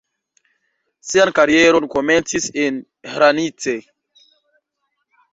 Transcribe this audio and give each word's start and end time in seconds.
Sian 1.09 1.31
karieron 1.39 1.85
komencis 1.95 2.47
en 2.63 2.79
Hranice. 3.13 3.75